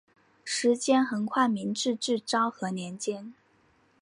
[0.43, 3.35] 时间横跨明治至昭和年间。